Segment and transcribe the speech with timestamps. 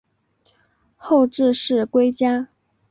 [0.95, 2.47] 后致仕归家。